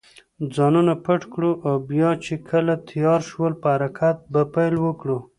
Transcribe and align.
ځانونه 0.55 0.93
پټ 1.05 1.21
کړو 1.33 1.51
او 1.67 1.75
بیا 1.89 2.09
چې 2.25 2.33
کله 2.49 2.73
تېاره 2.89 3.25
شول، 3.29 3.53
په 3.61 3.67
حرکت 3.75 4.17
به 4.33 4.41
پیل 4.53 4.75
وکړو. 4.81 5.17